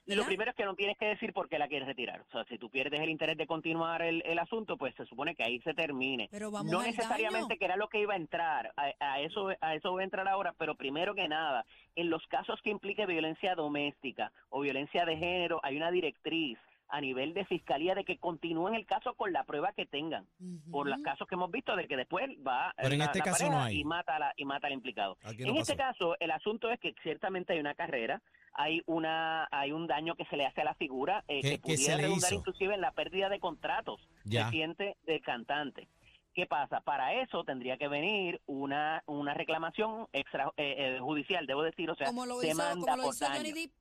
Lo 0.07 0.25
primero 0.25 0.51
es 0.53 0.57
que 0.57 0.65
no 0.65 0.75
tienes 0.75 0.97
que 0.99 1.07
decir 1.07 1.33
por 1.33 1.49
qué 1.49 1.59
la 1.59 1.67
quieres 1.69 1.89
retirar. 1.89 2.21
O 2.21 2.31
sea, 2.31 2.45
si 2.45 2.59
tú 2.59 2.71
pierdes 2.71 3.01
el 3.01 3.11
interés 3.11 3.37
de 3.37 3.47
continuar 3.47 4.03
el, 4.03 4.23
el 4.25 4.39
asunto, 4.39 4.77
pues 4.77 4.95
se 4.95 5.05
supone 5.07 5.35
que 5.35 5.43
ahí 5.43 5.61
se 5.61 5.75
termine. 5.75 6.29
Pero 6.31 6.51
vamos 6.51 6.71
no 6.71 6.83
necesariamente 6.83 7.49
daño. 7.55 7.59
que 7.59 7.65
era 7.65 7.77
lo 7.77 7.89
que 7.89 8.01
iba 8.01 8.15
a 8.15 8.17
entrar, 8.17 8.73
a, 8.77 8.93
a 9.01 9.21
eso 9.21 9.49
a 9.61 9.75
eso 9.75 9.91
voy 9.91 10.03
a 10.03 10.05
entrar 10.05 10.29
ahora, 10.29 10.55
pero 10.59 10.75
primero 10.77 11.15
que 11.15 11.27
nada, 11.29 11.67
en 11.97 12.09
los 12.11 12.25
casos 12.29 12.61
que 12.63 12.71
implique 12.71 13.05
violencia 13.07 13.55
doméstica 13.57 14.31
o 14.51 14.61
violencia 14.61 15.05
de 15.05 15.17
género, 15.17 15.61
hay 15.63 15.77
una 15.77 15.91
directriz 15.91 16.59
a 16.89 17.01
nivel 17.01 17.35
de 17.35 17.45
fiscalía 17.47 17.97
de 17.97 18.05
que 18.05 18.17
continúen 18.19 18.77
el 18.77 18.87
caso 18.87 19.15
con 19.15 19.33
la 19.33 19.43
prueba 19.43 19.73
que 19.73 19.87
tengan, 19.87 20.25
por 20.71 20.89
los 20.89 21.01
casos 21.03 21.27
que 21.27 21.35
hemos 21.35 21.51
visto 21.51 21.75
de 21.75 21.89
que 21.89 21.97
después 21.97 22.31
va 22.47 22.73
Pero 22.77 22.93
en 22.93 22.99
la- 23.01 23.05
este 23.07 23.19
la 23.19 23.25
caso 23.25 23.51
no 23.51 23.61
hay. 23.61 23.81
y 23.81 23.85
mata 23.85 24.15
a 24.15 24.19
la, 24.21 24.33
y 24.37 24.45
mata 24.45 24.69
al 24.69 24.73
implicado. 24.75 25.19
En 25.37 25.53
no 25.53 25.61
este 25.61 25.77
caso, 25.77 26.15
el 26.21 26.31
asunto 26.31 26.71
es 26.71 26.79
que 26.79 26.95
ciertamente 27.03 27.55
hay 27.55 27.59
una 27.59 27.75
carrera, 27.75 28.23
hay 28.59 28.83
una 28.87 29.47
hay 29.51 29.73
un 29.73 29.87
daño 29.87 30.15
que 30.17 30.25
se 30.27 30.37
le 30.37 30.47
hace 30.47 30.63
a 30.63 30.65
la 30.65 30.75
figura 30.75 31.25
eh, 31.29 31.41
¿Qué- 31.43 31.51
que 31.51 31.59
pudiera 31.59 31.97
redundar 31.97 32.31
hizo? 32.33 32.39
inclusive 32.41 32.75
en 32.75 32.81
la 32.81 32.93
pérdida 32.93 33.29
de 33.29 33.39
contratos 33.39 34.01
Ya. 34.25 34.45
reciente 34.47 34.97
del 35.07 35.21
cantante. 35.21 35.89
¿Qué 36.35 36.47
pasa? 36.47 36.81
Para 36.81 37.15
eso 37.15 37.45
tendría 37.45 37.77
que 37.79 37.89
venir 37.89 38.41
una 38.47 39.03
una 39.07 39.33
reclamación 39.35 40.07
extra 40.13 40.53
eh, 40.57 40.97
eh, 40.97 40.99
judicial, 41.01 41.47
debo 41.47 41.63
decir, 41.63 41.91
o 41.91 41.95
sea, 41.95 42.07
como 42.09 42.27
lo 42.27 42.43
hizo, 42.43 42.49
demanda 42.49 42.93
como 42.93 43.03
lo 43.05 43.09
hizo 43.11 43.27
Johnny 43.27 43.53
daño. 43.53 43.55
Depp. 43.55 43.73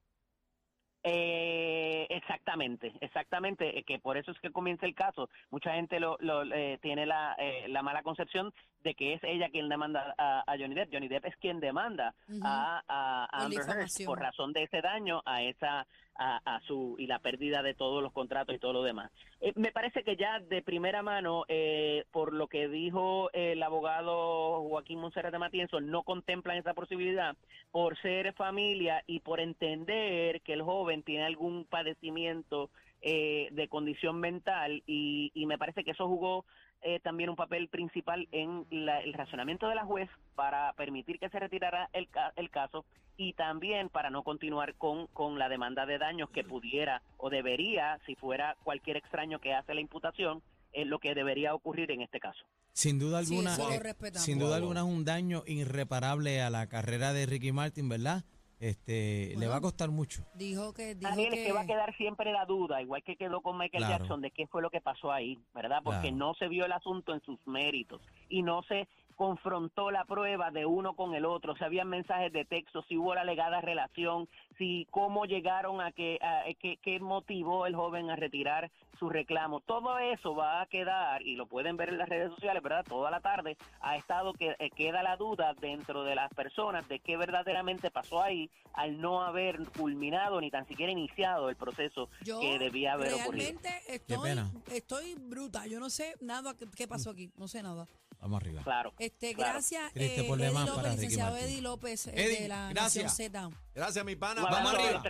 Eh, 1.07 2.07
exactamente, 2.09 2.91
exactamente, 2.99 3.77
eh, 3.77 3.83
que 3.83 3.99
por 3.99 4.17
eso 4.17 4.31
es 4.31 4.39
que 4.39 4.51
comienza 4.51 4.85
el 4.87 4.95
caso. 4.95 5.29
Mucha 5.51 5.73
gente 5.75 5.99
lo, 5.99 6.17
lo, 6.19 6.41
eh, 6.51 6.79
tiene 6.81 7.05
la, 7.05 7.35
eh, 7.37 7.67
la 7.67 7.83
mala 7.83 8.01
concepción 8.01 8.51
de 8.85 8.93
que 8.93 9.15
es 9.15 9.23
ella 9.23 9.49
quien 9.49 9.67
demanda 9.67 10.13
a, 10.17 10.43
a 10.45 10.57
Johnny 10.57 10.75
Depp. 10.75 10.93
Johnny 10.93 11.07
Depp 11.07 11.25
es 11.25 11.35
quien 11.37 11.59
demanda 11.59 12.13
a, 12.43 12.83
a 12.87 13.43
Amber 13.43 13.59
Heard 13.59 14.05
por 14.05 14.19
razón 14.19 14.53
de 14.53 14.63
ese 14.63 14.81
daño 14.81 15.23
a 15.25 15.41
esa 15.41 15.87
a, 16.17 16.39
a 16.45 16.61
su 16.61 16.95
y 16.97 17.07
la 17.07 17.19
pérdida 17.19 17.61
de 17.61 17.73
todos 17.73 18.01
los 18.01 18.13
contratos 18.13 18.55
y 18.55 18.59
todo 18.59 18.73
lo 18.73 18.83
demás. 18.83 19.11
Eh, 19.41 19.53
me 19.55 19.71
parece 19.71 20.03
que 20.03 20.15
ya 20.15 20.39
de 20.39 20.61
primera 20.61 21.01
mano, 21.01 21.45
eh, 21.47 22.05
por 22.11 22.31
lo 22.31 22.47
que 22.47 22.67
dijo 22.67 23.29
el 23.33 23.61
abogado 23.63 24.61
Joaquín 24.69 24.99
Monserrat 24.99 25.31
de 25.31 25.39
Matienzo, 25.39 25.81
no 25.81 26.03
contemplan 26.03 26.57
esa 26.57 26.75
posibilidad 26.75 27.35
por 27.71 27.99
ser 28.01 28.33
familia 28.33 29.03
y 29.07 29.19
por 29.19 29.39
entender 29.39 30.41
que 30.41 30.53
el 30.53 30.61
joven 30.61 31.01
tiene 31.01 31.25
algún 31.25 31.65
padecimiento 31.65 32.69
eh, 33.01 33.49
de 33.51 33.67
condición 33.67 34.19
mental 34.19 34.83
y, 34.87 35.31
y 35.33 35.45
me 35.45 35.57
parece 35.57 35.83
que 35.83 35.91
eso 35.91 36.07
jugó 36.07 36.45
eh, 36.81 36.99
también 36.99 37.29
un 37.29 37.35
papel 37.35 37.67
principal 37.67 38.27
en 38.31 38.65
la- 38.69 39.01
el 39.01 39.13
razonamiento 39.13 39.67
de 39.67 39.75
la 39.75 39.85
juez 39.85 40.09
para 40.35 40.71
permitir 40.73 41.17
que 41.19 41.29
se 41.29 41.39
retirara 41.39 41.89
el, 41.93 42.07
ca- 42.09 42.33
el 42.35 42.49
caso 42.49 42.85
y 43.17 43.33
también 43.33 43.89
para 43.89 44.09
no 44.09 44.23
continuar 44.23 44.75
con, 44.75 45.07
con 45.07 45.39
la 45.39 45.49
demanda 45.49 45.85
de 45.85 45.97
daños 45.97 46.29
que 46.31 46.43
pudiera 46.43 47.01
o 47.17 47.29
debería, 47.29 47.99
si 48.05 48.15
fuera 48.15 48.55
cualquier 48.63 48.97
extraño 48.97 49.39
que 49.39 49.53
hace 49.53 49.73
la 49.73 49.81
imputación, 49.81 50.41
es 50.73 50.85
lo 50.85 50.99
que 50.99 51.15
debería 51.15 51.53
ocurrir 51.55 51.89
en 51.91 52.01
este 52.01 52.19
caso. 52.19 52.43
Sin 52.73 52.99
duda 52.99 53.19
alguna, 53.19 53.55
eh, 53.55 53.79
respetamos. 53.79 54.25
sin 54.25 54.37
duda 54.39 54.57
alguna 54.57 54.81
es 54.81 54.85
un 54.85 55.05
daño 55.05 55.43
irreparable 55.47 56.41
a 56.41 56.49
la 56.49 56.67
carrera 56.67 57.13
de 57.13 57.25
Ricky 57.25 57.51
Martin, 57.53 57.87
¿verdad? 57.87 58.25
Este, 58.59 59.33
le 59.37 59.47
va 59.47 59.57
a 59.57 59.61
costar 59.61 59.89
mucho. 59.89 60.23
Dijo 60.33 60.73
que 60.73 60.95
dijo 60.95 61.09
Daniel, 61.09 61.33
es 61.33 61.39
que, 61.39 61.45
que 61.47 61.51
va 61.51 61.61
a 61.61 61.65
quedar 61.65 61.95
siempre 61.97 62.31
la 62.31 62.45
duda, 62.45 62.81
igual 62.81 63.03
que 63.03 63.15
quedó 63.17 63.41
con 63.41 63.57
Michael 63.57 63.83
Claro. 63.83 63.97
Jackson, 63.99 64.21
de 64.21 64.31
qué 64.31 64.47
fue 64.47 64.61
lo 64.61 64.69
que 64.69 64.81
pasó 64.81 65.11
ahí, 65.11 65.37
¿verdad? 65.53 65.81
Porque 65.83 66.09
Claro. 66.09 66.15
no 66.17 66.33
se 66.35 66.47
vio 66.47 66.65
el 66.65 66.71
asunto 66.71 67.13
en 67.13 67.21
sus 67.21 67.37
méritos 67.45 68.01
y 68.29 68.43
no 68.43 68.63
se 68.63 68.87
confrontó 69.15 69.91
la 69.91 70.05
prueba 70.05 70.51
de 70.51 70.65
uno 70.65 70.93
con 70.93 71.15
el 71.15 71.25
otro, 71.25 71.55
si 71.55 71.63
había 71.63 71.85
mensajes 71.85 72.31
de 72.31 72.45
texto, 72.45 72.83
si 72.83 72.97
hubo 72.97 73.15
la 73.15 73.21
alegada 73.21 73.61
relación, 73.61 74.27
si 74.57 74.87
cómo 74.91 75.25
llegaron 75.25 75.81
a 75.81 75.91
que, 75.91 76.19
a, 76.21 76.43
que, 76.59 76.77
qué 76.77 76.99
motivó 76.99 77.65
el 77.65 77.75
joven 77.75 78.09
a 78.09 78.15
retirar 78.15 78.71
su 78.99 79.09
reclamo. 79.09 79.59
Todo 79.61 79.97
eso 79.99 80.35
va 80.35 80.61
a 80.61 80.65
quedar, 80.67 81.21
y 81.21 81.35
lo 81.35 81.47
pueden 81.47 81.77
ver 81.77 81.89
en 81.89 81.97
las 81.97 82.09
redes 82.09 82.31
sociales, 82.31 82.61
¿verdad? 82.63 82.85
Toda 82.87 83.11
la 83.11 83.19
tarde 83.19 83.57
ha 83.81 83.97
estado 83.97 84.33
que 84.33 84.55
eh, 84.59 84.69
queda 84.69 85.03
la 85.03 85.17
duda 85.17 85.53
dentro 85.59 86.03
de 86.03 86.15
las 86.15 86.33
personas 86.33 86.87
de 86.87 86.99
qué 86.99 87.17
verdaderamente 87.17 87.91
pasó 87.91 88.21
ahí 88.21 88.49
al 88.73 88.99
no 88.99 89.21
haber 89.21 89.59
culminado 89.71 90.39
ni 90.41 90.51
tan 90.51 90.67
siquiera 90.67 90.91
iniciado 90.91 91.49
el 91.49 91.55
proceso 91.55 92.09
yo 92.21 92.39
que 92.39 92.59
debía 92.59 92.93
haber 92.93 93.13
ocurrido. 93.13 93.31
realmente 93.31 93.69
estoy, 93.87 94.29
pena. 94.29 94.51
estoy 94.71 95.15
bruta. 95.15 95.65
Yo 95.67 95.79
no 95.79 95.89
sé 95.89 96.15
nada 96.21 96.55
qué, 96.55 96.65
qué 96.75 96.87
pasó 96.87 97.11
aquí. 97.11 97.31
No 97.37 97.47
sé 97.47 97.63
nada. 97.63 97.87
Vamos 98.25 98.41
arriba. 98.41 98.63
Claro. 98.63 98.91
Este, 98.97 99.35
Claro. 99.35 99.53
gracias, 99.53 99.91
eh, 99.93 100.25
por 100.27 100.39
Eddie 100.39 100.47
demás 100.47 100.67
López, 100.67 100.91
licenciado. 100.93 101.37
Eddie 101.37 101.61
López 101.61 102.07
eh, 102.07 102.11
Eddie, 102.15 102.41
de 102.41 102.47
la 102.47 102.69
gracias. 102.71 103.03
Nación 103.03 103.31
Z. 103.31 103.49
Gracias, 103.75 104.03
mi 104.05 104.15
pana. 104.15 104.41
Vamos 104.41 104.73
arriba. 104.73 105.03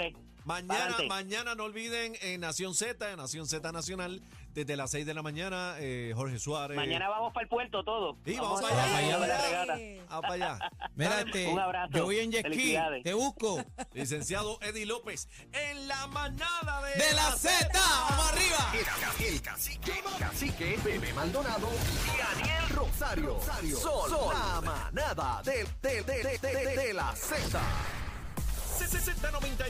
Mañana, 0.44 0.96
mañana 1.08 1.56
no 1.56 1.64
olviden 1.64 2.14
en 2.22 2.42
Nación 2.42 2.76
Z, 2.76 3.10
en 3.10 3.18
Nación 3.18 3.48
Z 3.48 3.72
Nacional, 3.72 4.22
desde 4.54 4.76
las 4.76 4.92
6 4.92 5.06
de 5.08 5.14
la 5.16 5.24
mañana, 5.24 5.76
eh, 5.80 6.12
Jorge 6.16 6.38
Suárez. 6.38 6.76
Mañana 6.76 7.10
vamos 7.10 7.34
para 7.34 7.46
el 7.46 7.50
puerto 7.50 7.84
todos. 7.84 8.18
Sí, 8.26 8.36
vamos 8.40 8.62
para 8.62 8.98
allá. 8.98 9.18
Vamos. 9.18 9.80
Ah, 10.10 10.22
para 10.22 10.34
allá. 10.34 10.60
Mira, 10.94 11.22
este, 11.22 11.48
un 11.48 11.58
abrazo. 11.60 11.94
yo 11.94 12.04
voy 12.04 12.20
en 12.20 12.32
jet 12.32 12.46
ski, 12.46 12.50
Felicidades. 12.54 13.04
te 13.04 13.14
busco. 13.16 13.64
Licenciado 13.94 14.60
Eddie 14.62 14.86
López, 14.86 15.28
en 15.52 15.88
la 15.88 16.06
manada 16.08 16.82
de, 16.84 17.04
De 17.04 17.14
la 17.16 17.32
Z, 17.32 17.68
vamos 17.74 18.32
arriba. 18.34 18.72
El, 19.06 19.12
ca- 19.12 19.24
el 19.28 19.42
cacique, 19.42 19.94
cacique, 20.20 20.80
Bebé 20.84 21.14
Maldonado 21.14 21.70
y 21.72 22.18
Daniel 22.18 22.70
Rosario. 22.70 23.36
Rosario. 23.36 23.78
Sol, 23.78 24.10
Sol, 24.10 24.34
la 24.34 24.62
manada 24.62 25.42
de, 25.44 25.68
de, 25.82 26.02
de, 26.04 26.24
de, 26.24 26.38
de, 26.40 26.76
de 26.76 26.94
la 26.94 27.16
Z. 27.16 27.60
Z90 28.80 29.64